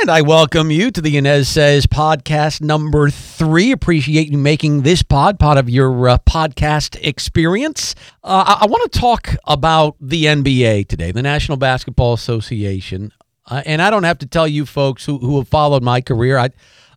And 0.00 0.10
I 0.10 0.22
welcome 0.22 0.70
you 0.70 0.90
to 0.92 1.02
the 1.02 1.16
Anez 1.16 1.44
Sez 1.44 1.84
podcast 1.86 2.62
number 2.62 3.10
three. 3.10 3.70
Appreciate 3.70 4.32
you 4.32 4.38
making 4.38 4.80
this 4.80 5.02
pod 5.02 5.38
part 5.38 5.58
of 5.58 5.68
your 5.68 6.08
uh, 6.08 6.16
podcast 6.26 6.98
experience. 7.06 7.94
Uh, 8.24 8.44
I, 8.46 8.64
I 8.64 8.66
want 8.66 8.90
to 8.90 8.98
talk 8.98 9.36
about 9.44 9.96
the 10.00 10.24
NBA 10.24 10.88
today, 10.88 11.12
the 11.12 11.20
National 11.20 11.58
Basketball 11.58 12.14
Association. 12.14 13.12
Uh, 13.44 13.62
and 13.66 13.82
I 13.82 13.90
don't 13.90 14.04
have 14.04 14.16
to 14.20 14.26
tell 14.26 14.48
you 14.48 14.64
folks 14.64 15.04
who, 15.04 15.18
who 15.18 15.36
have 15.36 15.48
followed 15.48 15.82
my 15.82 16.00
career. 16.00 16.38
I, 16.38 16.48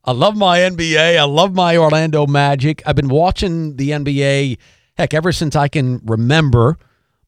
I 0.05 0.13
love 0.13 0.37
my 0.37 0.59
NBA. 0.59 1.17
I 1.17 1.25
love 1.25 1.53
my 1.53 1.75
Orlando 1.75 2.25
Magic. 2.25 2.81
I've 2.85 2.95
been 2.95 3.09
watching 3.09 3.75
the 3.75 3.89
NBA, 3.89 4.57
heck, 4.95 5.13
ever 5.13 5.33
since 5.33 5.57
I 5.57 5.67
can 5.67 5.99
remember. 6.05 6.77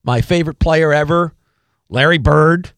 My 0.06 0.22
favorite 0.22 0.60
player 0.60 0.94
ever, 0.94 1.34
Larry 1.90 2.18
Bird. 2.18 2.72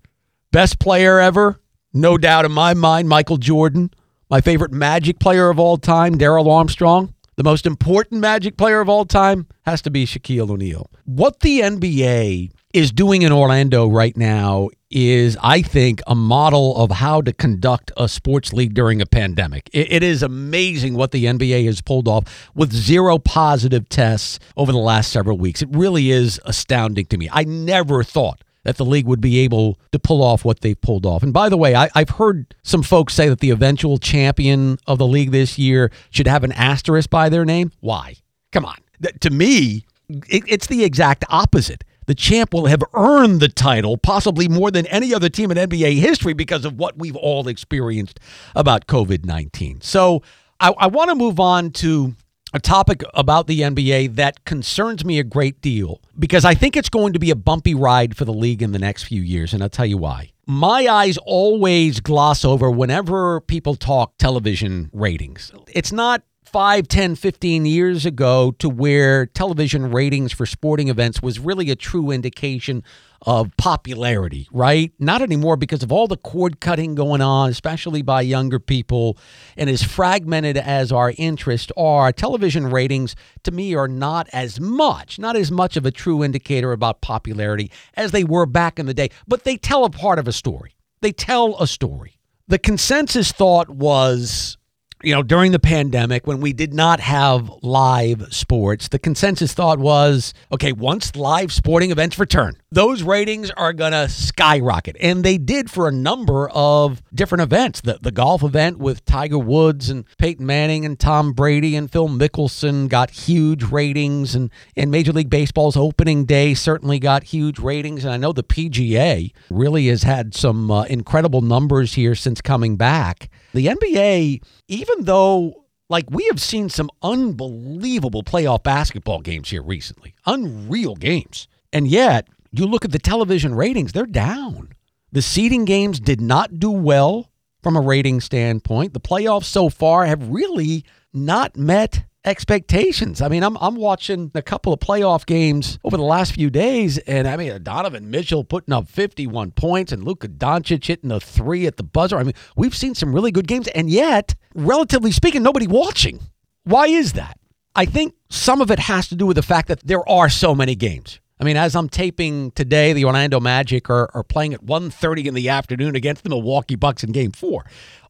Best 0.51 0.79
player 0.79 1.19
ever, 1.19 1.59
no 1.93 2.17
doubt 2.17 2.45
in 2.45 2.51
my 2.51 2.73
mind, 2.73 3.09
Michael 3.09 3.37
Jordan. 3.37 3.91
My 4.29 4.41
favorite 4.41 4.73
Magic 4.73 5.19
player 5.19 5.49
of 5.49 5.57
all 5.57 5.77
time, 5.77 6.17
Darrell 6.17 6.51
Armstrong. 6.51 7.13
The 7.37 7.43
most 7.43 7.65
important 7.65 8.19
Magic 8.19 8.57
player 8.57 8.81
of 8.81 8.89
all 8.89 9.05
time 9.05 9.47
has 9.65 9.81
to 9.83 9.89
be 9.89 10.05
Shaquille 10.05 10.49
O'Neal. 10.49 10.89
What 11.05 11.39
the 11.41 11.61
NBA 11.61 12.51
is 12.73 12.91
doing 12.91 13.21
in 13.21 13.31
Orlando 13.31 13.87
right 13.87 14.17
now 14.17 14.69
is, 14.89 15.37
I 15.41 15.61
think, 15.61 16.01
a 16.07 16.15
model 16.15 16.75
of 16.77 16.91
how 16.91 17.21
to 17.21 17.31
conduct 17.31 17.91
a 17.95 18.09
sports 18.09 18.53
league 18.53 18.73
during 18.73 19.01
a 19.01 19.05
pandemic. 19.05 19.69
it, 19.71 19.91
it 19.91 20.03
is 20.03 20.23
amazing 20.23 20.95
what 20.95 21.11
the 21.11 21.25
NBA 21.25 21.65
has 21.65 21.81
pulled 21.81 22.07
off 22.07 22.49
with 22.55 22.73
zero 22.73 23.17
positive 23.17 23.87
tests 23.87 24.39
over 24.55 24.71
the 24.71 24.77
last 24.77 25.11
several 25.11 25.37
weeks. 25.37 25.61
It 25.61 25.69
really 25.71 26.11
is 26.11 26.39
astounding 26.45 27.05
to 27.07 27.17
me. 27.17 27.29
I 27.31 27.43
never 27.43 28.03
thought 28.03 28.41
that 28.67 28.75
the 28.75 28.83
league 28.83 29.07
would 29.07 29.21
be 29.21 29.39
able 29.39 29.79
to 29.93 29.97
pull 29.97 30.21
off 30.21 30.43
what 30.43 30.59
they've 30.59 30.79
pulled 30.81 31.05
off. 31.05 31.23
And 31.23 31.31
by 31.31 31.47
the 31.47 31.55
way, 31.55 31.73
I, 31.73 31.87
have 31.95 32.09
heard 32.09 32.53
some 32.63 32.83
folks 32.83 33.13
say 33.13 33.29
that 33.29 33.39
the 33.39 33.49
eventual 33.49 33.97
champion 33.97 34.77
of 34.85 34.97
the 34.97 35.07
league 35.07 35.31
this 35.31 35.57
year 35.57 35.89
should 36.09 36.27
have 36.27 36.43
an 36.43 36.51
asterisk 36.51 37.09
by 37.09 37.29
their 37.29 37.45
name. 37.45 37.71
Why? 37.79 38.15
Come 38.51 38.65
on. 38.65 38.75
to 39.21 39.29
me, 39.29 39.85
it, 40.09 40.43
it's 40.47 40.67
the 40.67 40.83
exact 40.83 41.23
opposite. 41.29 41.85
The 42.07 42.15
champ 42.15 42.53
will 42.53 42.65
have 42.65 42.83
earned 42.93 43.39
the 43.39 43.47
title 43.47 43.97
possibly 43.97 44.49
more 44.49 44.69
than 44.69 44.85
any 44.87 45.13
other 45.13 45.29
team 45.29 45.49
in 45.49 45.57
NBA 45.57 45.99
history 45.99 46.33
because 46.33 46.65
of 46.65 46.77
what 46.77 46.97
we've 46.97 47.15
all 47.15 47.47
experienced 47.47 48.19
about 48.53 48.87
COVID 48.87 49.23
19. 49.23 49.79
So 49.79 50.23
I, 50.59 50.73
I 50.77 50.87
want 50.87 51.09
to 51.09 51.15
move 51.15 51.39
on 51.39 51.71
to 51.71 52.15
a 52.53 52.59
topic 52.59 53.03
about 53.13 53.47
the 53.47 53.61
NBA 53.61 54.15
that 54.15 54.45
concerns 54.45 55.03
me 55.03 55.19
a 55.19 55.23
great 55.23 55.61
deal 55.61 56.01
because 56.17 56.45
I 56.45 56.53
think 56.53 56.75
it's 56.77 56.89
going 56.89 57.13
to 57.13 57.19
be 57.19 57.31
a 57.31 57.35
bumpy 57.35 57.75
ride 57.75 58.15
for 58.15 58.25
the 58.25 58.33
league 58.33 58.61
in 58.61 58.71
the 58.71 58.79
next 58.79 59.03
few 59.03 59.21
years, 59.21 59.53
and 59.53 59.61
I'll 59.61 59.69
tell 59.69 59.85
you 59.85 59.97
why. 59.97 60.31
My 60.45 60.87
eyes 60.87 61.17
always 61.25 61.99
gloss 61.99 62.45
over 62.45 62.71
whenever 62.71 63.41
people 63.41 63.75
talk 63.75 64.17
television 64.17 64.89
ratings. 64.93 65.51
It's 65.67 65.91
not 65.91 66.23
5, 66.45 66.87
10, 66.87 67.15
15 67.15 67.65
years 67.65 68.05
ago 68.05 68.51
to 68.59 68.69
where 68.69 69.25
television 69.25 69.91
ratings 69.91 70.31
for 70.31 70.45
sporting 70.45 70.87
events 70.87 71.21
was 71.21 71.39
really 71.39 71.69
a 71.69 71.75
true 71.75 72.11
indication 72.11 72.83
of 73.23 73.55
popularity, 73.57 74.47
right? 74.51 74.91
Not 74.99 75.21
anymore 75.21 75.57
because 75.57 75.83
of 75.83 75.91
all 75.91 76.07
the 76.07 76.17
cord 76.17 76.59
cutting 76.59 76.95
going 76.95 77.21
on, 77.21 77.49
especially 77.49 78.01
by 78.01 78.21
younger 78.21 78.59
people. 78.59 79.17
And 79.55 79.69
as 79.69 79.83
fragmented 79.83 80.57
as 80.57 80.91
our 80.91 81.13
interests 81.17 81.71
are, 81.77 82.11
television 82.11 82.67
ratings 82.67 83.15
to 83.43 83.51
me 83.51 83.75
are 83.75 83.87
not 83.87 84.27
as 84.33 84.59
much, 84.59 85.19
not 85.19 85.35
as 85.35 85.51
much 85.51 85.77
of 85.77 85.85
a 85.85 85.91
true 85.91 86.23
indicator 86.23 86.71
about 86.71 87.01
popularity 87.01 87.71
as 87.95 88.11
they 88.11 88.23
were 88.23 88.45
back 88.45 88.79
in 88.79 88.85
the 88.85 88.93
day, 88.93 89.09
but 89.27 89.43
they 89.43 89.57
tell 89.57 89.85
a 89.85 89.89
part 89.89 90.19
of 90.19 90.27
a 90.27 90.33
story. 90.33 90.75
They 91.01 91.11
tell 91.11 91.59
a 91.59 91.67
story. 91.67 92.19
The 92.47 92.59
consensus 92.59 93.31
thought 93.31 93.69
was 93.69 94.57
you 95.03 95.13
know, 95.13 95.21
during 95.21 95.51
the 95.51 95.59
pandemic 95.59 96.25
when 96.25 96.41
we 96.41 96.53
did 96.53 96.73
not 96.73 96.99
have 96.99 97.51
live 97.61 98.33
sports, 98.33 98.87
the 98.87 98.99
consensus 98.99 99.53
thought 99.53 99.79
was 99.79 100.33
okay, 100.51 100.71
once 100.71 101.15
live 101.15 101.51
sporting 101.51 101.91
events 101.91 102.17
return, 102.17 102.57
those 102.71 103.01
ratings 103.01 103.49
are 103.51 103.71
going 103.73 103.93
to 103.93 104.09
skyrocket. 104.09 104.97
And 104.99 105.23
they 105.23 105.37
did 105.37 105.71
for 105.71 105.87
a 105.87 105.91
number 105.91 106.49
of 106.49 107.01
different 107.13 107.43
events. 107.43 107.81
The, 107.81 107.99
the 108.01 108.11
golf 108.11 108.43
event 108.43 108.77
with 108.77 109.05
Tiger 109.05 109.39
Woods 109.39 109.89
and 109.89 110.05
Peyton 110.17 110.45
Manning 110.45 110.85
and 110.85 110.99
Tom 110.99 111.33
Brady 111.33 111.75
and 111.75 111.89
Phil 111.89 112.09
Mickelson 112.09 112.89
got 112.89 113.09
huge 113.09 113.63
ratings. 113.63 114.35
And, 114.35 114.51
and 114.75 114.91
Major 114.91 115.13
League 115.13 115.29
Baseball's 115.29 115.77
opening 115.77 116.25
day 116.25 116.53
certainly 116.53 116.99
got 116.99 117.23
huge 117.23 117.59
ratings. 117.59 118.03
And 118.03 118.13
I 118.13 118.17
know 118.17 118.33
the 118.33 118.43
PGA 118.43 119.31
really 119.49 119.87
has 119.87 120.03
had 120.03 120.35
some 120.35 120.69
uh, 120.69 120.83
incredible 120.83 121.41
numbers 121.41 121.93
here 121.93 122.15
since 122.15 122.41
coming 122.41 122.75
back. 122.75 123.29
The 123.53 123.67
NBA, 123.67 124.43
even 124.67 125.05
though 125.05 125.63
like 125.89 126.11
we 126.11 126.25
have 126.25 126.41
seen 126.41 126.67
some 126.67 126.89
unbelievable 127.01 128.23
playoff 128.23 128.63
basketball 128.63 129.21
games 129.21 129.49
here 129.49 129.61
recently, 129.61 130.15
unreal 130.25 130.95
games. 130.95 131.47
And 131.73 131.87
yet, 131.87 132.27
you 132.59 132.65
look 132.65 132.85
at 132.85 132.91
the 132.91 132.99
television 132.99 133.55
ratings, 133.55 133.91
they're 133.91 134.05
down. 134.05 134.73
The 135.11 135.21
seeding 135.21 135.65
games 135.65 135.99
did 135.99 136.21
not 136.21 136.59
do 136.59 136.71
well 136.71 137.31
from 137.63 137.75
a 137.75 137.81
rating 137.81 138.21
standpoint. 138.21 138.93
The 138.93 138.99
playoffs 138.99 139.45
so 139.45 139.69
far 139.69 140.05
have 140.05 140.27
really 140.29 140.83
not 141.13 141.55
met 141.55 142.05
expectations. 142.27 143.21
I 143.21 143.29
mean, 143.29 143.41
I'm 143.41 143.57
I'm 143.57 143.75
watching 143.75 144.31
a 144.35 144.41
couple 144.41 144.73
of 144.73 144.79
playoff 144.79 145.25
games 145.25 145.79
over 145.83 145.97
the 145.97 146.03
last 146.03 146.33
few 146.33 146.49
days, 146.49 146.97
and 146.99 147.27
I 147.27 147.37
mean, 147.37 147.63
Donovan 147.63 148.11
Mitchell 148.11 148.43
putting 148.43 148.73
up 148.73 148.87
51 148.87 149.51
points 149.51 149.91
and 149.91 150.03
Luka 150.03 150.27
Doncic 150.27 150.85
hitting 150.85 151.11
a 151.11 151.19
three 151.19 151.65
at 151.65 151.77
the 151.77 151.83
buzzer. 151.83 152.17
I 152.17 152.23
mean, 152.23 152.33
we've 152.55 152.75
seen 152.75 152.95
some 152.95 153.15
really 153.15 153.31
good 153.31 153.47
games, 153.47 153.67
and 153.69 153.89
yet, 153.89 154.35
relatively 154.53 155.11
speaking, 155.11 155.41
nobody 155.41 155.67
watching. 155.67 156.19
Why 156.65 156.87
is 156.87 157.13
that? 157.13 157.39
I 157.75 157.85
think 157.85 158.15
some 158.29 158.59
of 158.59 158.71
it 158.71 158.79
has 158.79 159.07
to 159.09 159.15
do 159.15 159.25
with 159.25 159.35
the 159.35 159.43
fact 159.43 159.69
that 159.69 159.85
there 159.85 160.07
are 160.09 160.29
so 160.29 160.53
many 160.53 160.75
games. 160.75 161.21
I 161.39 161.43
mean, 161.43 161.57
as 161.57 161.75
I'm 161.75 161.87
taping 161.87 162.51
today, 162.51 162.93
the 162.93 163.05
Orlando 163.05 163.39
Magic 163.39 163.89
are, 163.89 164.09
are 164.13 164.23
playing 164.23 164.53
at 164.53 164.65
1.30 164.65 165.25
in 165.25 165.33
the 165.33 165.49
afternoon 165.49 165.95
against 165.95 166.23
the 166.23 166.29
Milwaukee 166.29 166.75
Bucks 166.75 167.03
in 167.03 167.11
game 167.11 167.31
four. 167.31 167.65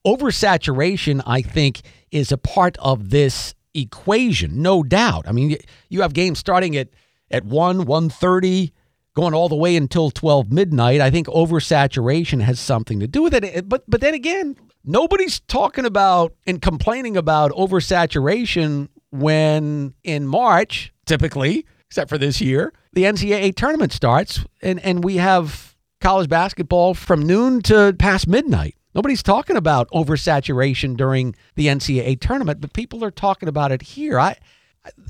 Oversaturation, 0.06 1.22
I 1.26 1.42
think, 1.42 1.82
is 2.12 2.32
a 2.32 2.38
part 2.38 2.78
of 2.78 3.10
this 3.10 3.54
equation, 3.74 4.62
no 4.62 4.82
doubt. 4.82 5.28
I 5.28 5.34
mean, 5.34 5.58
you 5.90 6.02
have 6.02 6.14
games 6.14 6.40
starting 6.40 6.76
at 6.78 6.90
at 7.30 7.44
1, 7.44 7.86
130, 7.86 8.72
going 9.14 9.34
all 9.34 9.50
the 9.50 9.56
way 9.56 9.76
until 9.76 10.12
12 10.12 10.52
midnight. 10.52 11.02
I 11.02 11.12
think 11.12 11.28
oversaturation 11.28 12.42
has 12.42 12.60
something 12.60 13.00
to 13.02 13.08
do 13.08 13.24
with 13.24 13.34
it. 13.34 13.44
Eh, 13.44 13.62
but 13.62 13.84
but 13.88 14.00
then 14.00 14.14
again, 14.14 14.56
nobody's 14.86 15.40
talking 15.42 15.86
about 15.86 16.34
and 16.46 16.62
complaining 16.62 17.18
about 17.18 17.52
oversaturation 17.52 18.88
when 19.12 19.94
in 20.04 20.28
March, 20.28 20.94
typically, 21.06 21.66
except 21.88 22.10
for 22.10 22.18
this 22.18 22.40
year, 22.40 22.74
the 22.98 23.04
NCAA 23.04 23.54
tournament 23.54 23.94
starts 23.94 24.44
and, 24.60 24.80
and 24.80 25.04
we 25.04 25.18
have 25.18 25.76
college 26.02 26.28
basketball 26.28 26.96
from 26.96 27.22
noon 27.22 27.62
to 27.62 27.96
past 28.00 28.28
midnight. 28.28 28.76
Nobody's 28.96 29.22
talking 29.22 29.56
about 29.56 29.88
oversaturation 29.92 30.98
during 30.98 31.36
the 31.54 31.68
NCAA 31.68 32.20
tournament, 32.20 32.60
but 32.60 32.74
people 32.74 33.04
are 33.04 33.12
talking 33.12 33.48
about 33.48 33.72
it 33.72 33.84
here. 33.84 34.20
I 34.20 34.38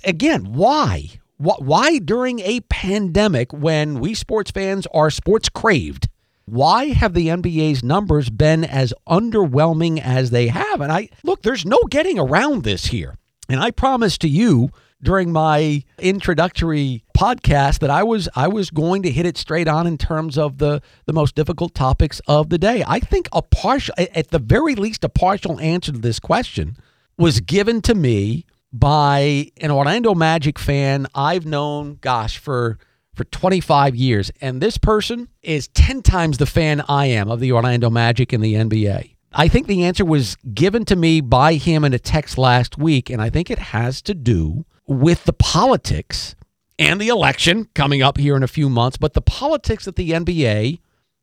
again, 0.03 0.51
why? 0.51 1.11
Why 1.37 1.99
during 1.99 2.41
a 2.41 2.59
pandemic 2.59 3.53
when 3.53 4.01
we 4.01 4.13
sports 4.13 4.51
fans 4.51 4.85
are 4.93 5.09
sports 5.09 5.47
craved? 5.47 6.09
Why 6.43 6.87
have 6.87 7.13
the 7.13 7.27
NBA's 7.27 7.85
numbers 7.85 8.29
been 8.29 8.65
as 8.65 8.93
underwhelming 9.07 10.01
as 10.01 10.31
they 10.31 10.49
have? 10.49 10.81
And 10.81 10.91
I 10.91 11.07
look, 11.23 11.43
there's 11.43 11.65
no 11.65 11.79
getting 11.89 12.19
around 12.19 12.65
this 12.65 12.87
here. 12.87 13.15
And 13.47 13.61
I 13.61 13.71
promise 13.71 14.17
to 14.17 14.27
you 14.27 14.71
during 15.01 15.31
my 15.31 15.83
introductory 15.99 17.03
podcast 17.17 17.79
that 17.79 17.89
I 17.89 18.03
was 18.03 18.29
I 18.35 18.47
was 18.47 18.69
going 18.69 19.01
to 19.01 19.11
hit 19.11 19.25
it 19.25 19.37
straight 19.37 19.67
on 19.67 19.87
in 19.87 19.97
terms 19.97 20.37
of 20.37 20.59
the 20.59 20.81
the 21.05 21.13
most 21.13 21.33
difficult 21.35 21.73
topics 21.73 22.21
of 22.27 22.49
the 22.49 22.59
day. 22.59 22.83
I 22.87 22.99
think 22.99 23.27
a 23.33 23.41
partial 23.41 23.95
at 23.97 24.29
the 24.29 24.39
very 24.39 24.75
least 24.75 25.03
a 25.03 25.09
partial 25.09 25.59
answer 25.59 25.91
to 25.91 25.97
this 25.97 26.19
question 26.19 26.77
was 27.17 27.39
given 27.39 27.81
to 27.81 27.95
me 27.95 28.45
by 28.71 29.51
an 29.57 29.71
Orlando 29.71 30.13
Magic 30.13 30.59
fan 30.59 31.07
I've 31.15 31.45
known 31.45 31.97
gosh 32.01 32.37
for 32.37 32.77
for 33.15 33.23
25 33.23 33.95
years. 33.95 34.31
And 34.41 34.61
this 34.61 34.77
person 34.77 35.27
is 35.41 35.67
10 35.69 36.03
times 36.03 36.37
the 36.37 36.45
fan 36.45 36.83
I 36.87 37.07
am 37.07 37.31
of 37.31 37.39
the 37.39 37.51
Orlando 37.51 37.89
Magic 37.89 38.31
and 38.31 38.43
the 38.43 38.53
NBA. 38.53 39.15
I 39.33 39.47
think 39.47 39.65
the 39.65 39.83
answer 39.83 40.05
was 40.05 40.35
given 40.53 40.85
to 40.85 40.95
me 40.95 41.21
by 41.21 41.55
him 41.55 41.83
in 41.83 41.93
a 41.93 41.99
text 41.99 42.37
last 42.37 42.77
week, 42.77 43.09
and 43.09 43.21
I 43.21 43.31
think 43.31 43.49
it 43.49 43.59
has 43.59 44.01
to 44.03 44.13
do 44.13 44.65
with 44.87 45.25
the 45.25 45.33
politics 45.33 46.35
and 46.79 46.99
the 47.01 47.07
election 47.07 47.69
coming 47.73 48.01
up 48.01 48.17
here 48.17 48.35
in 48.35 48.43
a 48.43 48.47
few 48.47 48.69
months, 48.69 48.97
but 48.97 49.13
the 49.13 49.21
politics 49.21 49.85
that 49.85 49.95
the 49.95 50.11
NBA 50.11 50.79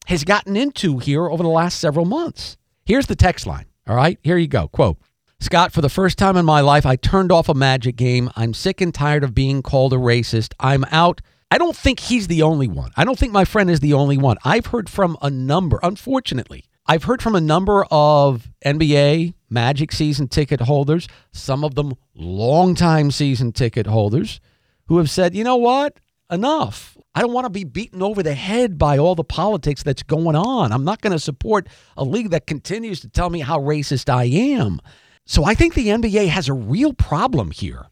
has 0.07 0.25
gotten 0.25 0.57
into 0.57 0.99
here 0.99 1.29
over 1.29 1.43
the 1.43 1.49
last 1.49 1.79
several 1.79 2.05
months. 2.05 2.57
Here's 2.85 3.07
the 3.07 3.17
text 3.17 3.47
line. 3.47 3.67
All 3.87 3.97
right, 3.97 4.19
here 4.23 4.37
you 4.37 4.49
go. 4.49 4.69
Quote 4.69 4.99
Scott, 5.41 5.73
for 5.73 5.81
the 5.81 5.89
first 5.89 6.19
time 6.19 6.37
in 6.37 6.45
my 6.45 6.61
life, 6.61 6.87
I 6.87 6.97
turned 6.97 7.33
off 7.33 7.49
a 7.49 7.55
magic 7.55 7.97
game. 7.97 8.31
I'm 8.37 8.55
sick 8.55 8.81
and 8.81 8.95
tired 8.95 9.25
of 9.25 9.35
being 9.35 9.63
called 9.63 9.93
a 9.93 9.97
racist. 9.97 10.55
I'm 10.59 10.85
out. 10.91 11.21
I 11.51 11.59
don't 11.59 11.77
think 11.77 12.01
he's 12.01 12.27
the 12.27 12.43
only 12.43 12.67
one. 12.69 12.91
I 12.97 13.05
don't 13.05 13.19
think 13.19 13.33
my 13.33 13.45
friend 13.45 13.71
is 13.71 13.81
the 13.81 13.93
only 13.93 14.19
one. 14.19 14.39
I've 14.45 14.67
heard 14.67 14.89
from 14.89 15.17
a 15.23 15.31
number, 15.31 15.79
unfortunately, 15.83 16.65
I've 16.87 17.05
heard 17.05 17.23
from 17.23 17.35
a 17.35 17.41
number 17.41 17.85
of 17.91 18.51
NBA 18.65 19.35
Magic 19.49 19.93
season 19.93 20.29
ticket 20.29 20.63
holders, 20.63 21.09
some 21.33 21.65
of 21.65 21.77
them 21.77 21.95
longtime 22.15 23.11
season 23.11 23.53
ticket 23.53 23.87
holders, 23.87 24.41
who 24.87 24.99
have 24.99 25.11
said, 25.11 25.35
you 25.35 25.45
know 25.45 25.57
what? 25.57 25.99
Enough. 26.31 26.97
I 27.15 27.21
don't 27.21 27.33
want 27.33 27.45
to 27.45 27.51
be 27.51 27.65
beaten 27.65 28.03
over 28.03 28.23
the 28.23 28.35
head 28.35 28.77
by 28.77 28.99
all 28.99 29.15
the 29.15 29.25
politics 29.25 29.83
that's 29.83 30.03
going 30.03 30.35
on. 30.35 30.73
I'm 30.73 30.85
not 30.85 31.01
going 31.01 31.13
to 31.13 31.19
support 31.19 31.69
a 31.97 32.05
league 32.05 32.31
that 32.31 32.47
continues 32.47 33.01
to 33.01 33.09
tell 33.09 33.31
me 33.31 33.41
how 33.41 33.61
racist 33.61 34.13
I 34.13 34.25
am. 34.25 34.81
So 35.27 35.45
I 35.45 35.55
think 35.55 35.75
the 35.75 35.89
NBA 35.89 36.29
has 36.29 36.49
a 36.49 36.53
real 36.53 36.93
problem 36.93 37.51
here. 37.51 37.87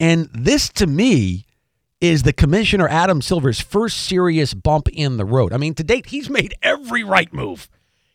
And 0.00 0.28
this, 0.32 0.68
to 0.70 0.86
me, 0.86 1.46
is 2.00 2.22
the 2.22 2.32
Commissioner 2.32 2.88
Adam 2.88 3.22
Silver's 3.22 3.60
first 3.60 3.98
serious 3.98 4.54
bump 4.54 4.88
in 4.92 5.16
the 5.16 5.24
road. 5.24 5.52
I 5.52 5.56
mean, 5.56 5.74
to 5.74 5.84
date, 5.84 6.06
he's 6.06 6.28
made 6.28 6.54
every 6.62 7.04
right 7.04 7.32
move. 7.32 7.68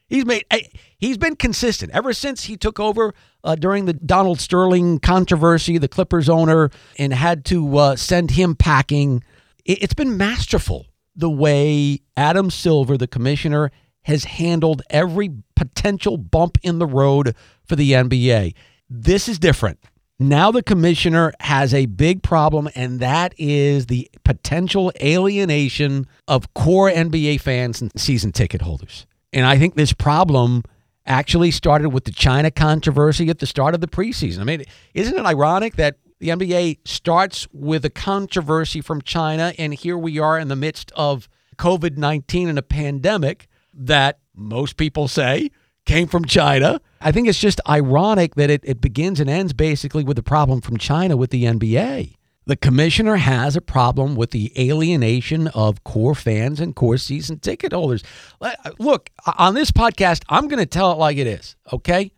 He's 0.08 0.26
made 0.26 0.46
eh, 0.52 0.62
he's 0.98 1.18
been 1.18 1.36
consistent 1.36 1.92
ever 1.92 2.14
since 2.14 2.46
he 2.46 2.58
took 2.58 2.80
over 2.80 3.14
uh, 3.44 3.56
during 3.56 3.86
the 3.86 3.94
Donald 3.94 4.40
Sterling 4.40 5.00
controversy, 5.00 5.78
the 5.78 5.88
Clippers 5.88 6.30
owner, 6.30 6.70
and 6.98 7.14
had 7.14 7.46
to 7.46 7.78
uh, 7.78 7.96
send 7.96 8.32
him 8.32 8.56
packing. 8.56 9.24
It's 9.66 9.94
been 9.94 10.18
masterful 10.18 10.88
the 11.16 11.30
way 11.30 12.02
Adam 12.16 12.50
Silver, 12.50 12.98
the 12.98 13.08
commissioner, 13.08 13.72
has 14.04 14.24
handled 14.24 14.82
every 14.90 15.32
potential 15.56 16.18
bump 16.18 16.58
in 16.64 16.80
the 16.80 16.88
road 16.88 17.36
for 17.66 17.76
the 17.76 17.92
NBA. 17.92 18.56
This 18.90 19.28
is 19.28 19.38
different. 19.38 19.80
Now 20.22 20.52
the 20.52 20.64
commissioner 20.64 21.32
has 21.40 21.74
a 21.74 21.86
big 21.86 22.24
problem, 22.24 22.70
and 22.76 23.00
that 23.00 23.34
is 23.38 23.86
the 23.86 24.10
potential 24.26 24.92
alienation 25.02 26.08
of 26.28 26.54
core 26.54 26.90
NBA 26.90 27.40
fans 27.40 27.82
and 27.82 27.92
season 27.96 28.32
ticket 28.32 28.62
holders. 28.62 29.06
And 29.32 29.46
I 29.46 29.58
think 29.58 29.76
this 29.76 29.94
problem 29.94 30.64
actually 31.06 31.52
started 31.52 31.90
with 31.90 32.06
the 32.06 32.12
China 32.12 32.52
controversy 32.52 33.30
at 33.30 33.40
the 33.40 33.48
start 33.48 33.74
of 33.74 33.82
the 33.82 33.88
preseason. 33.88 34.40
I 34.40 34.44
mean, 34.44 34.64
isn't 34.94 35.18
it 35.18 35.26
ironic 35.26 35.76
that 35.76 35.98
the 36.20 36.30
NBA 36.30 36.80
starts 36.86 37.48
with 37.54 37.86
a 37.86 37.90
controversy 37.90 38.82
from 38.82 39.02
China, 39.02 39.54
and 39.58 39.74
here 39.74 39.98
we 39.98 40.20
are 40.20 40.38
in 40.38 40.50
the 40.50 40.56
midst 40.56 40.92
of 40.96 41.30
COVID 41.58 41.98
19 41.98 42.50
and 42.50 42.60
a 42.60 42.64
pandemic 42.64 43.48
that 43.74 44.20
most 44.36 44.78
people 44.78 45.08
say 45.08 45.50
came 45.86 46.08
from 46.08 46.26
China. 46.26 46.82
I 47.02 47.12
think 47.12 47.28
it's 47.28 47.40
just 47.40 47.62
ironic 47.68 48.36
that 48.36 48.50
it, 48.50 48.62
it 48.64 48.82
begins 48.82 49.20
and 49.20 49.30
ends 49.30 49.54
basically 49.54 50.04
with 50.04 50.18
a 50.20 50.24
problem 50.24 50.62
from 50.62 50.78
China 50.78 51.18
with 51.18 51.32
the 51.32 51.46
NBA. 51.46 52.16
The 52.50 52.58
commissioner 52.58 53.18
has 53.18 53.56
a 53.56 53.62
problem 53.62 54.16
with 54.16 54.32
the 54.32 54.52
alienation 54.58 55.50
of 55.50 55.84
core 55.84 56.16
fans 56.16 56.60
and 56.60 56.76
core 56.76 56.98
season 56.98 57.38
ticket 57.38 57.74
holders. 57.74 58.02
Uh, 58.42 58.54
look, 58.80 59.12
on 59.38 59.54
this 59.54 59.70
podcast, 59.70 60.24
I'm 60.30 60.48
going 60.48 60.58
to 60.58 60.66
tell 60.66 60.92
it 60.92 60.96
like 60.96 61.18
it 61.18 61.28
is, 61.28 61.56
okay? 61.72 62.12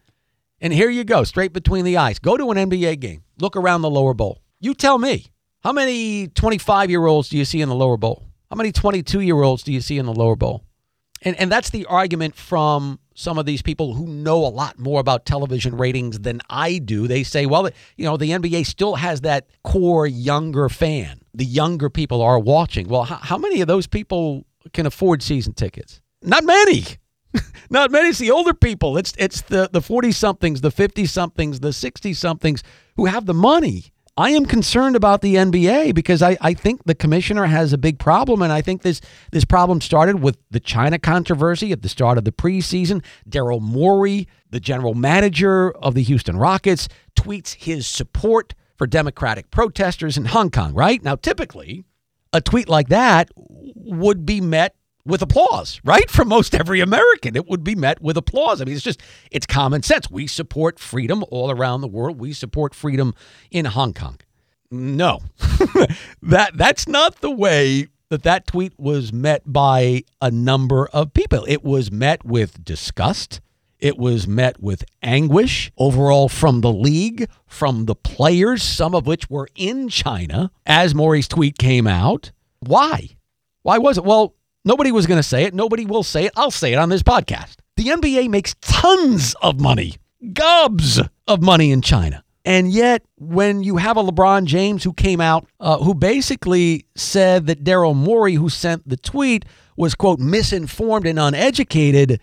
And 0.61 0.71
here 0.71 0.89
you 0.89 1.03
go, 1.03 1.25
straight 1.25 1.51
between 1.51 1.83
the 1.83 1.97
eyes. 1.97 2.17
Go 2.17 2.37
to 2.37 2.49
an 2.49 2.69
NBA 2.69 3.01
game, 3.01 3.25
look 3.41 3.57
around 3.57 3.81
the 3.81 3.89
lower 3.89 4.13
bowl. 4.13 4.41
You 4.61 4.73
tell 4.73 4.97
me, 4.97 5.25
how 5.65 5.73
many 5.73 6.29
25 6.29 6.89
year 6.89 7.05
olds 7.05 7.27
do 7.27 7.37
you 7.37 7.43
see 7.43 7.59
in 7.59 7.67
the 7.67 7.75
lower 7.75 7.97
bowl? 7.97 8.25
How 8.49 8.55
many 8.55 8.71
22 8.71 9.19
year 9.19 9.41
olds 9.41 9.63
do 9.63 9.73
you 9.73 9.81
see 9.81 9.97
in 9.97 10.05
the 10.05 10.13
lower 10.13 10.37
bowl? 10.37 10.63
And, 11.23 11.35
and 11.35 11.51
that's 11.51 11.71
the 11.71 11.85
argument 11.87 12.35
from 12.35 13.00
some 13.13 13.37
of 13.37 13.45
these 13.45 13.61
people 13.61 13.93
who 13.93 14.07
know 14.07 14.37
a 14.45 14.47
lot 14.47 14.79
more 14.79 14.99
about 14.99 15.25
television 15.25 15.75
ratings 15.75 16.19
than 16.19 16.41
I 16.49 16.77
do. 16.77 17.07
They 17.07 17.23
say, 17.23 17.45
well, 17.45 17.69
you 17.97 18.05
know, 18.05 18.17
the 18.17 18.31
NBA 18.31 18.65
still 18.65 18.95
has 18.95 19.21
that 19.21 19.47
core 19.63 20.07
younger 20.07 20.69
fan. 20.69 21.21
The 21.33 21.45
younger 21.45 21.89
people 21.89 22.21
are 22.21 22.39
watching. 22.39 22.87
Well, 22.87 23.03
how, 23.03 23.17
how 23.17 23.37
many 23.37 23.61
of 23.61 23.67
those 23.67 23.87
people 23.87 24.45
can 24.73 24.85
afford 24.85 25.21
season 25.21 25.53
tickets? 25.53 26.01
Not 26.21 26.43
many. 26.43 26.83
Not 27.69 27.91
many. 27.91 28.09
It's 28.09 28.19
the 28.19 28.31
older 28.31 28.53
people. 28.53 28.97
It's 28.97 29.13
it's 29.17 29.41
the 29.41 29.69
the 29.71 29.81
40 29.81 30.11
somethings, 30.11 30.61
the 30.61 30.71
50 30.71 31.05
somethings, 31.05 31.61
the 31.61 31.73
60 31.73 32.13
somethings 32.13 32.63
who 32.97 33.05
have 33.05 33.25
the 33.25 33.33
money. 33.33 33.93
I 34.17 34.31
am 34.31 34.45
concerned 34.45 34.95
about 34.95 35.21
the 35.21 35.35
NBA 35.35 35.95
because 35.95 36.21
I, 36.21 36.37
I 36.41 36.53
think 36.53 36.83
the 36.83 36.95
commissioner 36.95 37.45
has 37.45 37.71
a 37.71 37.77
big 37.77 37.97
problem, 37.97 38.41
and 38.41 38.51
I 38.51 38.61
think 38.61 38.81
this 38.81 38.99
this 39.31 39.45
problem 39.45 39.79
started 39.79 40.21
with 40.21 40.37
the 40.51 40.59
China 40.59 40.99
controversy 40.99 41.71
at 41.71 41.81
the 41.81 41.89
start 41.89 42.17
of 42.17 42.25
the 42.25 42.31
preseason. 42.31 43.03
Daryl 43.29 43.61
Morey, 43.61 44.27
the 44.49 44.59
general 44.59 44.95
manager 44.95 45.71
of 45.71 45.95
the 45.95 46.03
Houston 46.03 46.37
Rockets, 46.37 46.89
tweets 47.15 47.53
his 47.53 47.87
support 47.87 48.53
for 48.77 48.85
Democratic 48.85 49.49
protesters 49.49 50.17
in 50.17 50.25
Hong 50.25 50.51
Kong. 50.51 50.73
Right 50.73 51.01
now, 51.01 51.15
typically, 51.15 51.85
a 52.33 52.41
tweet 52.41 52.67
like 52.67 52.89
that 52.89 53.29
would 53.35 54.25
be 54.25 54.41
met 54.41 54.75
with 55.05 55.21
applause, 55.21 55.81
right? 55.83 56.09
From 56.09 56.27
most 56.27 56.53
every 56.55 56.79
American, 56.79 57.35
it 57.35 57.47
would 57.47 57.63
be 57.63 57.75
met 57.75 58.01
with 58.01 58.17
applause. 58.17 58.61
I 58.61 58.65
mean, 58.65 58.75
it's 58.75 58.83
just, 58.83 59.01
it's 59.31 59.45
common 59.45 59.83
sense. 59.83 60.09
We 60.09 60.27
support 60.27 60.79
freedom 60.79 61.23
all 61.29 61.51
around 61.51 61.81
the 61.81 61.87
world. 61.87 62.19
We 62.19 62.33
support 62.33 62.73
freedom 62.75 63.13
in 63.49 63.65
Hong 63.65 63.93
Kong. 63.93 64.19
No, 64.73 65.19
that 66.21 66.51
that's 66.55 66.87
not 66.87 67.19
the 67.19 67.29
way 67.29 67.87
that 68.07 68.23
that 68.23 68.47
tweet 68.47 68.73
was 68.77 69.11
met 69.11 69.41
by 69.45 70.03
a 70.21 70.31
number 70.31 70.87
of 70.87 71.13
people. 71.13 71.45
It 71.47 71.63
was 71.63 71.91
met 71.91 72.23
with 72.23 72.63
disgust. 72.63 73.41
It 73.79 73.97
was 73.97 74.27
met 74.27 74.61
with 74.61 74.83
anguish 75.01 75.71
overall 75.77 76.29
from 76.29 76.61
the 76.61 76.71
league, 76.71 77.29
from 77.47 77.85
the 77.85 77.95
players, 77.95 78.61
some 78.61 78.93
of 78.93 79.07
which 79.07 79.29
were 79.29 79.49
in 79.55 79.89
China 79.89 80.51
as 80.65 80.93
Morey's 80.93 81.27
tweet 81.27 81.57
came 81.57 81.87
out. 81.87 82.31
Why? 82.59 83.09
Why 83.63 83.77
was 83.77 83.97
it? 83.97 84.03
Well, 84.03 84.35
Nobody 84.63 84.91
was 84.91 85.07
going 85.07 85.17
to 85.19 85.23
say 85.23 85.43
it. 85.43 85.53
Nobody 85.53 85.85
will 85.85 86.03
say 86.03 86.25
it. 86.25 86.33
I'll 86.35 86.51
say 86.51 86.73
it 86.73 86.77
on 86.77 86.89
this 86.89 87.01
podcast. 87.03 87.55
The 87.77 87.85
NBA 87.85 88.29
makes 88.29 88.55
tons 88.61 89.35
of 89.41 89.59
money, 89.59 89.95
gobs 90.33 91.01
of 91.27 91.41
money 91.41 91.71
in 91.71 91.81
China. 91.81 92.23
And 92.45 92.71
yet, 92.71 93.03
when 93.17 93.63
you 93.63 93.77
have 93.77 93.97
a 93.97 94.03
LeBron 94.03 94.45
James 94.45 94.83
who 94.83 94.93
came 94.93 95.21
out, 95.21 95.47
uh, 95.59 95.77
who 95.77 95.93
basically 95.93 96.85
said 96.95 97.47
that 97.47 97.63
Daryl 97.63 97.95
Morey, 97.95 98.35
who 98.35 98.49
sent 98.49 98.87
the 98.87 98.97
tweet, 98.97 99.45
was, 99.77 99.95
quote, 99.95 100.19
misinformed 100.19 101.05
and 101.07 101.19
uneducated, 101.19 102.19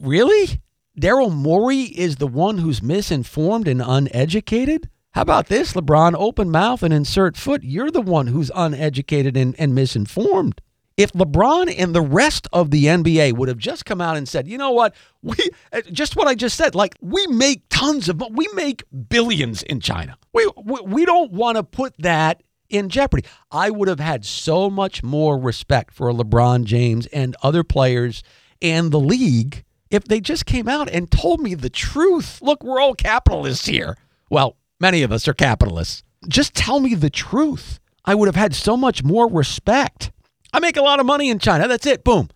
really? 0.00 0.60
Daryl 1.00 1.32
Morey 1.32 1.82
is 1.82 2.16
the 2.16 2.26
one 2.26 2.58
who's 2.58 2.82
misinformed 2.82 3.68
and 3.68 3.82
uneducated? 3.84 4.88
How 5.10 5.22
about 5.22 5.46
this, 5.46 5.72
LeBron? 5.72 6.14
Open 6.16 6.50
mouth 6.50 6.82
and 6.82 6.92
insert 6.92 7.36
foot. 7.36 7.64
You're 7.64 7.90
the 7.90 8.00
one 8.02 8.28
who's 8.28 8.50
uneducated 8.54 9.36
and, 9.36 9.54
and 9.58 9.74
misinformed. 9.74 10.60
If 10.96 11.12
LeBron 11.12 11.74
and 11.76 11.94
the 11.94 12.00
rest 12.00 12.48
of 12.52 12.70
the 12.70 12.86
NBA 12.86 13.34
would 13.34 13.48
have 13.48 13.58
just 13.58 13.84
come 13.84 14.00
out 14.00 14.16
and 14.16 14.26
said, 14.26 14.48
you 14.48 14.56
know 14.56 14.70
what, 14.70 14.94
we 15.22 15.36
uh, 15.72 15.82
just 15.92 16.16
what 16.16 16.26
I 16.26 16.34
just 16.34 16.56
said, 16.56 16.74
like 16.74 16.94
we 17.00 17.26
make 17.26 17.62
tons 17.68 18.08
of, 18.08 18.22
we 18.30 18.48
make 18.54 18.82
billions 19.08 19.62
in 19.62 19.80
China. 19.80 20.16
We 20.32 20.50
we, 20.56 20.80
we 20.82 21.04
don't 21.04 21.32
want 21.32 21.56
to 21.56 21.62
put 21.62 21.94
that 21.98 22.42
in 22.68 22.88
jeopardy. 22.88 23.24
I 23.50 23.70
would 23.70 23.88
have 23.88 24.00
had 24.00 24.24
so 24.24 24.70
much 24.70 25.02
more 25.02 25.38
respect 25.38 25.94
for 25.94 26.10
LeBron 26.12 26.64
James 26.64 27.06
and 27.06 27.36
other 27.42 27.62
players 27.62 28.22
and 28.62 28.90
the 28.90 29.00
league 29.00 29.64
if 29.90 30.04
they 30.04 30.20
just 30.20 30.46
came 30.46 30.68
out 30.68 30.90
and 30.90 31.10
told 31.10 31.40
me 31.40 31.54
the 31.54 31.70
truth. 31.70 32.40
Look, 32.42 32.64
we're 32.64 32.80
all 32.80 32.94
capitalists 32.94 33.66
here. 33.66 33.96
Well, 34.30 34.56
many 34.80 35.02
of 35.02 35.12
us 35.12 35.28
are 35.28 35.34
capitalists. 35.34 36.02
Just 36.28 36.54
tell 36.54 36.80
me 36.80 36.94
the 36.94 37.10
truth. 37.10 37.78
I 38.04 38.14
would 38.14 38.26
have 38.26 38.36
had 38.36 38.54
so 38.54 38.76
much 38.76 39.04
more 39.04 39.30
respect. 39.30 40.10
I 40.52 40.60
make 40.60 40.76
a 40.76 40.82
lot 40.82 41.00
of 41.00 41.06
money 41.06 41.30
in 41.30 41.38
China. 41.38 41.68
That's 41.68 41.86
it. 41.86 42.04
Boom. 42.04 42.28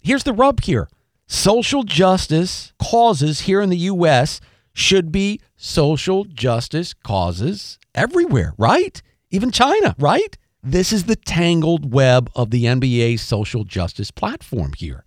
Here's 0.00 0.24
the 0.24 0.32
rub 0.32 0.62
here 0.62 0.88
social 1.26 1.82
justice 1.82 2.72
causes 2.78 3.42
here 3.42 3.60
in 3.60 3.70
the 3.70 3.76
U.S. 3.76 4.40
should 4.72 5.12
be 5.12 5.40
social 5.56 6.24
justice 6.24 6.94
causes 6.94 7.78
everywhere, 7.94 8.54
right? 8.58 9.00
Even 9.30 9.50
China, 9.50 9.94
right? 9.98 10.36
This 10.62 10.92
is 10.92 11.04
the 11.04 11.16
tangled 11.16 11.92
web 11.92 12.30
of 12.34 12.50
the 12.50 12.64
NBA 12.64 13.18
social 13.18 13.64
justice 13.64 14.10
platform 14.10 14.72
here. 14.76 15.04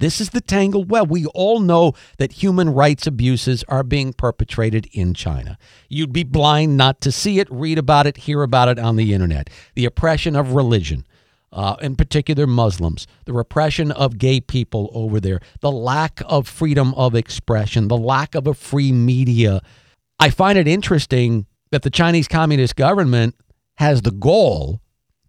This 0.00 0.20
is 0.20 0.30
the 0.30 0.40
tangled 0.40 0.90
web. 0.90 1.10
We 1.10 1.26
all 1.26 1.60
know 1.60 1.92
that 2.16 2.32
human 2.32 2.70
rights 2.70 3.06
abuses 3.06 3.62
are 3.68 3.82
being 3.82 4.14
perpetrated 4.14 4.88
in 4.92 5.12
China. 5.12 5.58
You'd 5.90 6.12
be 6.12 6.24
blind 6.24 6.78
not 6.78 7.02
to 7.02 7.12
see 7.12 7.38
it, 7.38 7.48
read 7.50 7.78
about 7.78 8.06
it, 8.06 8.16
hear 8.16 8.42
about 8.42 8.68
it 8.68 8.78
on 8.78 8.96
the 8.96 9.12
internet. 9.12 9.50
The 9.74 9.84
oppression 9.84 10.36
of 10.36 10.54
religion, 10.54 11.06
uh, 11.52 11.76
in 11.80 11.96
particular 11.96 12.46
Muslims, 12.46 13.06
the 13.24 13.32
repression 13.32 13.90
of 13.92 14.18
gay 14.18 14.40
people 14.40 14.90
over 14.92 15.20
there, 15.20 15.40
the 15.60 15.72
lack 15.72 16.22
of 16.26 16.46
freedom 16.46 16.94
of 16.94 17.14
expression, 17.14 17.88
the 17.88 17.96
lack 17.96 18.34
of 18.34 18.46
a 18.46 18.54
free 18.54 18.92
media. 18.92 19.60
I 20.18 20.30
find 20.30 20.58
it 20.58 20.68
interesting 20.68 21.46
that 21.70 21.82
the 21.82 21.90
Chinese 21.90 22.28
Communist 22.28 22.76
government 22.76 23.34
has 23.76 24.02
the 24.02 24.10
goal 24.10 24.80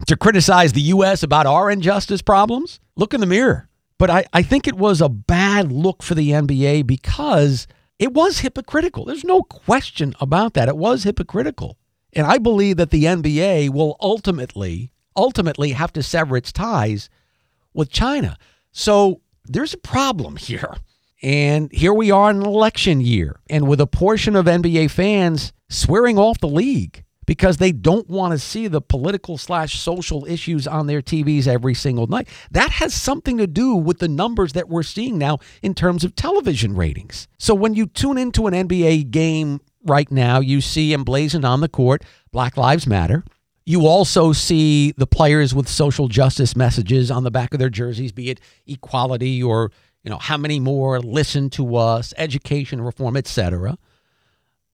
to 0.08 0.18
criticize 0.18 0.74
the 0.74 0.82
U.S. 0.82 1.24
about 1.24 1.46
our 1.46 1.70
injustice 1.72 2.22
problems. 2.22 2.80
Look 2.96 3.14
in 3.14 3.22
the 3.22 3.28
mirror. 3.28 3.70
But 3.98 4.10
I, 4.10 4.26
I 4.34 4.42
think 4.42 4.68
it 4.68 4.76
was 4.76 5.00
a 5.00 5.10
bad 5.10 5.72
look 5.72 6.02
for 6.02 6.16
the 6.16 6.32
NBA 6.32 6.88
because 6.88 7.68
it 8.00 8.14
was 8.14 8.40
hypocritical. 8.40 9.06
There's 9.06 9.24
no 9.24 9.44
question 9.44 10.16
about 10.20 10.56
that. 10.56 10.68
It 10.68 10.78
was 10.78 11.04
hypocritical. 11.04 11.78
And 12.14 12.26
I 12.26 12.40
believe 12.40 12.78
that 12.78 12.90
the 12.90 13.04
NBA 13.04 13.70
will 13.70 13.96
ultimately, 14.02 14.92
ultimately 15.16 15.72
have 15.72 15.94
to 15.94 16.04
sever 16.04 16.38
its 16.38 16.52
ties 16.52 17.10
with 17.74 17.90
China. 17.90 18.38
So 18.72 19.22
there's 19.46 19.74
a 19.74 19.78
problem 19.78 20.36
here. 20.38 20.76
And 21.24 21.72
here 21.72 21.94
we 21.94 22.10
are 22.10 22.32
in 22.32 22.38
an 22.38 22.46
election 22.46 23.00
year, 23.00 23.40
and 23.48 23.68
with 23.68 23.80
a 23.80 23.86
portion 23.86 24.36
of 24.36 24.48
NBA 24.48 24.90
fans 24.90 25.54
swearing 25.70 26.18
off 26.18 26.40
the 26.40 26.48
league 26.48 27.04
because 27.28 27.58
they 27.58 27.72
don't 27.72 28.10
want 28.10 28.32
to 28.32 28.40
see 28.40 28.68
the 28.68 28.82
political 28.82 29.38
slash 29.38 29.80
social 29.80 30.26
issues 30.26 30.68
on 30.68 30.88
their 30.88 31.02
TVs 31.02 31.48
every 31.48 31.74
single 31.74 32.08
night. 32.08 32.28
That 32.50 32.72
has 32.72 32.94
something 32.94 33.38
to 33.38 33.48
do 33.48 33.76
with 33.76 34.00
the 34.00 34.08
numbers 34.08 34.54
that 34.54 34.68
we're 34.68 34.84
seeing 34.84 35.18
now 35.18 35.38
in 35.62 35.76
terms 35.76 36.04
of 36.04 36.16
television 36.16 36.76
ratings. 36.76 37.28
So 37.38 37.54
when 37.54 37.76
you 37.76 37.86
tune 37.86 38.18
into 38.18 38.48
an 38.48 38.54
NBA 38.54 39.12
game 39.12 39.62
right 39.86 40.12
now, 40.12 40.40
you 40.40 40.60
see 40.60 40.94
emblazoned 40.94 41.46
on 41.46 41.62
the 41.62 41.70
court 41.70 42.04
Black 42.32 42.58
Lives 42.58 42.88
Matter. 42.88 43.24
You 43.72 43.88
also 43.88 44.34
see 44.34 44.92
the 44.98 45.08
players 45.08 45.56
with 45.56 45.70
social 45.70 46.10
justice 46.10 46.58
messages 46.58 47.10
on 47.10 47.24
the 47.24 47.32
back 47.32 47.54
of 47.54 47.60
their 47.60 47.70
jerseys, 47.70 48.12
be 48.12 48.30
it 48.30 48.42
equality 48.68 49.42
or 49.42 49.72
you 50.04 50.10
know 50.10 50.18
how 50.18 50.36
many 50.36 50.60
more 50.60 51.00
listen 51.00 51.50
to 51.52 51.78
us, 51.78 52.14
education 52.18 52.82
reform, 52.82 53.16
etc. 53.16 53.78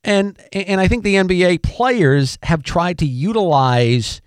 And 0.04 0.36
and 0.52 0.82
I 0.82 0.88
think 0.88 1.04
the 1.04 1.14
NBA 1.14 1.62
players 1.62 2.40
have 2.42 2.64
tried 2.64 2.98
to 2.98 3.06
utilize 3.06 4.20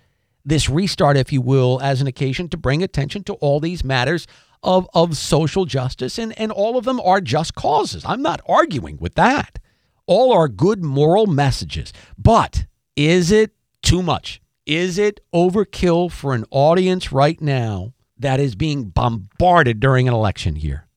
this 0.45 0.69
restart, 0.69 1.17
if 1.17 1.33
you 1.33 1.41
will, 1.41 1.81
as 1.83 1.99
an 1.99 2.07
occasion 2.07 2.47
to 2.47 2.55
bring 2.55 2.81
attention 2.81 3.25
to 3.25 3.33
all 3.33 3.59
these 3.59 3.83
matters 3.83 4.25
of, 4.63 4.87
of 4.93 5.17
social 5.17 5.65
justice, 5.65 6.17
and, 6.17 6.31
and 6.39 6.49
all 6.49 6.77
of 6.77 6.85
them 6.85 7.01
are 7.01 7.19
just 7.19 7.55
causes. 7.55 8.05
I'm 8.05 8.21
not 8.21 8.39
arguing 8.47 8.99
with 9.01 9.15
that. 9.15 9.59
All 10.05 10.31
are 10.31 10.47
good 10.47 10.81
moral 10.81 11.27
messages. 11.27 11.91
But 12.17 12.67
is 12.95 13.31
it 13.31 13.51
too 13.81 14.01
much? 14.01 14.40
Is 14.65 14.97
it 14.97 15.19
overkill 15.33 16.11
for 16.11 16.33
an 16.33 16.45
audience 16.51 17.11
right 17.11 17.39
now 17.41 17.93
that 18.17 18.39
is 18.39 18.55
being 18.55 18.85
bombarded 18.85 19.79
during 19.79 20.07
an 20.07 20.13
election 20.13 20.55
year? 20.55 20.87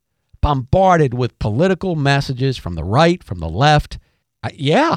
Bombarded 0.40 1.14
with 1.14 1.38
political 1.38 1.96
messages 1.96 2.58
from 2.58 2.74
the 2.74 2.84
right, 2.84 3.24
from 3.24 3.38
the 3.38 3.48
left. 3.48 3.98
Uh, 4.42 4.50
yeah. 4.54 4.96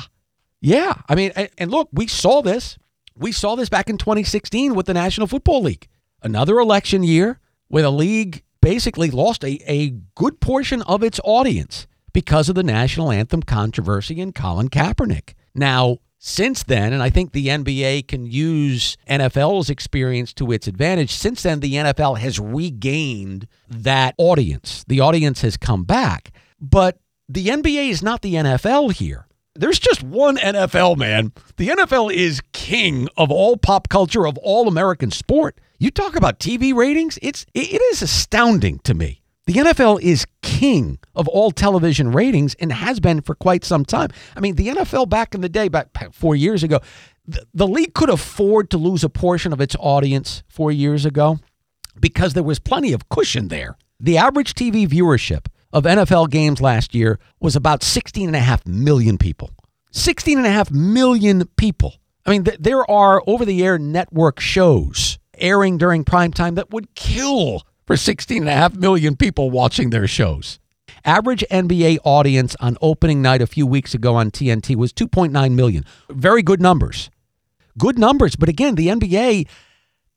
Yeah. 0.59 0.93
I 1.07 1.15
mean, 1.15 1.31
and, 1.35 1.49
and 1.57 1.71
look, 1.71 1.89
we 1.93 2.07
saw 2.07 2.41
this. 2.41 2.77
We 3.15 3.31
saw 3.31 3.55
this 3.55 3.69
back 3.69 3.89
in 3.89 3.97
2016 3.97 4.75
with 4.75 4.85
the 4.85 4.93
National 4.93 5.27
Football 5.27 5.63
League. 5.63 5.87
Another 6.21 6.59
election 6.59 7.03
year 7.03 7.39
where 7.69 7.83
the 7.83 7.91
league 7.91 8.43
basically 8.61 9.09
lost 9.09 9.43
a, 9.43 9.59
a 9.71 9.91
good 10.15 10.39
portion 10.41 10.81
of 10.83 11.03
its 11.03 11.19
audience 11.23 11.87
because 12.11 12.49
of 12.49 12.55
the 12.55 12.63
national 12.63 13.11
anthem 13.11 13.43
controversy 13.43 14.19
and 14.19 14.35
Colin 14.35 14.69
Kaepernick. 14.69 15.35
Now, 15.55 15.99
since 16.19 16.63
then, 16.63 16.93
and 16.93 17.03
I 17.03 17.09
think 17.09 17.31
the 17.31 17.47
NBA 17.47 18.07
can 18.07 18.25
use 18.25 18.97
NFL's 19.07 19.69
experience 19.69 20.33
to 20.33 20.51
its 20.51 20.67
advantage, 20.67 21.11
since 21.11 21.43
then, 21.43 21.59
the 21.59 21.73
NFL 21.73 22.17
has 22.17 22.39
regained 22.39 23.47
that 23.69 24.15
audience. 24.17 24.83
The 24.87 24.99
audience 24.99 25.41
has 25.41 25.57
come 25.57 25.83
back. 25.83 26.31
But 26.59 26.99
the 27.29 27.47
NBA 27.47 27.89
is 27.89 28.01
not 28.01 28.21
the 28.21 28.35
NFL 28.35 28.93
here. 28.93 29.27
There's 29.53 29.79
just 29.79 30.03
one 30.03 30.37
NFL, 30.37 30.97
man. 30.97 31.33
The 31.57 31.69
NFL 31.69 32.13
is 32.13 32.41
king 32.51 33.07
of 33.17 33.31
all 33.31 33.57
pop 33.57 33.89
culture, 33.89 34.27
of 34.27 34.37
all 34.39 34.67
American 34.67 35.11
sport. 35.11 35.59
You 35.79 35.91
talk 35.91 36.15
about 36.15 36.39
TV 36.39 36.73
ratings, 36.73 37.19
it's 37.21 37.45
it 37.53 37.81
is 37.93 38.01
astounding 38.01 38.79
to 38.79 38.93
me. 38.93 39.21
The 39.47 39.53
NFL 39.53 40.01
is 40.01 40.25
king 40.41 40.99
of 41.15 41.29
all 41.29 41.51
television 41.51 42.11
ratings 42.11 42.53
and 42.55 42.69
has 42.69 42.99
been 42.99 43.21
for 43.21 43.33
quite 43.33 43.63
some 43.63 43.85
time. 43.85 44.09
I 44.35 44.41
mean, 44.41 44.55
the 44.55 44.67
NFL 44.67 45.07
back 45.07 45.33
in 45.33 45.39
the 45.39 45.47
day, 45.47 45.69
back 45.69 45.87
four 46.13 46.35
years 46.35 46.63
ago, 46.63 46.81
the, 47.25 47.45
the 47.53 47.65
league 47.65 47.93
could 47.93 48.09
afford 48.09 48.69
to 48.71 48.77
lose 48.77 49.05
a 49.05 49.09
portion 49.09 49.53
of 49.53 49.61
its 49.61 49.73
audience 49.79 50.43
four 50.49 50.69
years 50.69 51.05
ago 51.05 51.39
because 51.97 52.33
there 52.33 52.43
was 52.43 52.59
plenty 52.59 52.91
of 52.91 53.07
cushion 53.07 53.47
there. 53.47 53.77
The 54.01 54.17
average 54.17 54.53
TV 54.53 54.85
viewership 54.85 55.45
of 55.71 55.85
NFL 55.85 56.29
games 56.29 56.59
last 56.59 56.93
year 56.93 57.17
was 57.39 57.55
about 57.55 57.79
16.5 57.79 58.67
million 58.67 59.17
people. 59.17 59.51
16.5 59.93 60.71
million 60.71 61.47
people. 61.55 61.95
I 62.25 62.31
mean, 62.31 62.43
th- 62.43 62.59
there 62.59 62.89
are 62.91 63.23
over 63.25 63.45
the 63.45 63.63
air 63.63 63.79
network 63.79 64.41
shows 64.41 65.19
airing 65.37 65.77
during 65.77 66.03
prime 66.03 66.33
time 66.33 66.55
that 66.55 66.71
would 66.71 66.93
kill 66.95 67.61
for 67.87 67.95
16.5 67.95 68.75
million 68.75 69.15
people 69.15 69.49
watching 69.49 69.89
their 69.89 70.07
shows. 70.07 70.59
Average 71.05 71.45
NBA 71.49 71.99
audience 72.03 72.55
on 72.59 72.77
opening 72.81 73.21
night 73.21 73.41
a 73.41 73.47
few 73.47 73.65
weeks 73.65 73.93
ago 73.93 74.15
on 74.15 74.29
TNT 74.29 74.75
was 74.75 74.91
2.9 74.91 75.53
million. 75.53 75.85
Very 76.09 76.43
good 76.43 76.61
numbers. 76.61 77.09
Good 77.77 77.97
numbers. 77.97 78.35
But 78.35 78.49
again, 78.49 78.75
the 78.75 78.87
NBA 78.87 79.47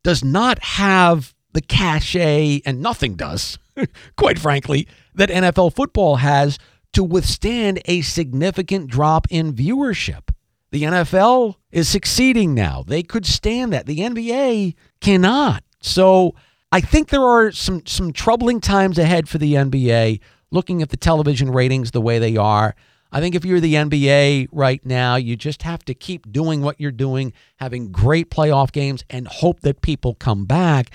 does 0.03 0.25
not 0.25 0.59
have 0.65 1.33
the 1.53 1.61
cachet, 1.61 2.61
and 2.65 2.81
nothing 2.81 3.15
does, 3.15 3.59
quite 4.17 4.39
frankly, 4.39 4.89
that 5.15 5.29
NFL 5.31 5.75
football 5.75 6.17
has 6.17 6.59
to 6.93 7.05
withstand 7.05 7.81
a 7.85 8.00
significant 8.00 8.91
drop 8.91 9.27
in 9.31 9.53
viewership. 9.53 10.31
The 10.73 10.85
NFL 10.85 11.57
is 11.71 11.89
succeeding 11.89 12.55
now. 12.55 12.85
They 12.87 13.03
could 13.03 13.27
stand 13.27 13.73
that. 13.73 13.87
The 13.87 13.99
NBA 13.99 14.75
cannot. 15.00 15.62
So 15.81 16.35
I 16.73 16.81
think 16.81 17.09
there 17.09 17.23
are 17.23 17.50
some 17.50 17.85
some 17.87 18.12
troubling 18.12 18.61
times 18.61 18.99
ahead 18.99 19.29
for 19.29 19.39
the 19.39 19.55
NBA 19.55 20.21
looking 20.50 20.83
at 20.83 20.91
the 20.91 20.97
television 20.97 21.50
ratings 21.50 21.91
the 21.91 22.00
way 22.00 22.19
they 22.19 22.37
are. 22.37 22.75
I 23.12 23.21
think 23.21 23.35
if 23.35 23.45
you're 23.45 23.61
the 23.61 23.75
NBA 23.75 24.49
right 24.53 24.85
now, 24.87 25.17
you 25.17 25.35
just 25.37 25.62
have 25.62 25.85
to 25.87 25.95
keep 25.95 26.31
doing 26.31 26.62
what 26.62 26.81
you're 26.81 26.93
doing, 26.93 27.33
having 27.57 27.91
great 27.91 28.31
playoff 28.31 28.71
games 28.71 29.05
and 29.11 29.27
hope 29.27 29.61
that 29.61 29.83
people 29.83 30.15
come 30.15 30.45
back. 30.45 30.91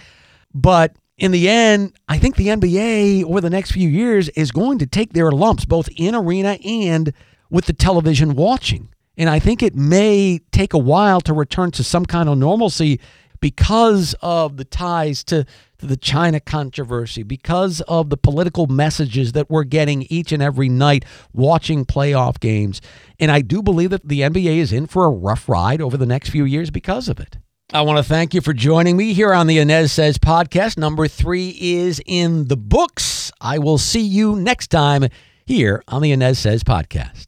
But 0.54 0.96
in 1.18 1.32
the 1.32 1.50
end, 1.50 1.94
I 2.08 2.20
think 2.20 2.38
the 2.38 2.48
NBA 2.48 3.26
over 3.26 3.42
the 3.42 3.50
next 3.50 3.72
few 3.72 3.90
years 3.90 4.30
is 4.30 4.52
going 4.52 4.80
to 4.80 4.86
take 4.86 5.12
their 5.12 5.32
lumps 5.32 5.66
both 5.66 5.90
in 5.98 6.16
arena 6.16 6.58
and 6.64 7.12
with 7.50 7.66
the 7.66 7.74
television 7.74 8.36
watching. 8.36 8.90
And 9.18 9.30
I 9.30 9.40
think 9.40 9.62
it 9.62 9.76
may 9.76 10.40
take 10.52 10.74
a 10.74 10.78
while 10.78 11.20
to 11.22 11.34
return 11.34 11.72
to 11.72 11.84
some 11.84 12.06
kind 12.06 12.30
of 12.30 12.38
normalcy 12.38 13.00
because 13.40 14.16
of 14.22 14.58
the 14.58 14.66
ties 14.66 15.24
to, 15.26 15.46
to 15.80 15.86
the 15.86 15.98
China 15.98 16.40
controversy, 16.40 17.24
because 17.24 17.82
of 17.82 18.10
the 18.10 18.18
political 18.18 18.68
messages 18.68 19.32
that 19.34 19.50
we're 19.50 19.64
getting 19.64 20.04
each 20.04 20.32
and 20.32 20.42
every 20.42 20.70
night 20.70 21.06
watching 21.34 21.86
playoff 21.86 22.40
games. 22.40 22.82
And 23.20 23.32
I 23.32 23.42
do 23.42 23.62
believe 23.62 23.90
that 23.90 24.08
the 24.08 24.22
NBA 24.22 24.58
is 24.58 24.72
in 24.72 24.88
for 24.88 25.06
a 25.06 25.10
rough 25.10 25.48
ride 25.50 25.82
over 25.82 25.98
the 25.98 26.06
next 26.06 26.30
few 26.30 26.46
years 26.46 26.72
because 26.72 27.10
of 27.10 27.20
it. 27.20 27.38
I 27.74 27.82
want 27.82 27.98
to 27.98 28.04
thank 28.04 28.34
you 28.34 28.42
for 28.42 28.54
joining 28.54 28.96
me 28.96 29.14
here 29.14 29.34
on 29.34 29.48
the 29.48 29.58
Anez 29.58 29.90
Sez 29.90 30.18
podcast. 30.18 30.78
Number 30.78 31.08
three 31.08 31.58
is 31.60 32.00
in 32.06 32.48
the 32.48 32.58
books. 32.58 33.32
I 33.42 33.58
will 33.58 33.80
see 33.80 34.02
you 34.02 34.36
next 34.36 34.68
time 34.68 35.08
here 35.46 35.84
on 35.88 36.02
the 36.02 36.12
Anez 36.12 36.38
Sez 36.38 36.64
podcast. 36.64 37.26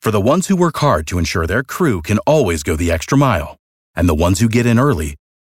For 0.00 0.10
the 0.10 0.20
ones 0.20 0.48
who 0.48 0.56
work 0.56 0.76
hard 0.78 1.06
to 1.06 1.18
ensure 1.18 1.46
their 1.46 1.62
crew 1.62 2.02
can 2.02 2.18
always 2.26 2.62
go 2.62 2.76
the 2.76 2.90
extra 2.90 3.16
mile 3.16 3.56
and 3.94 4.08
the 4.08 4.14
ones 4.14 4.40
who 4.40 4.48
get 4.48 4.66
in 4.66 4.78
early 4.78 5.14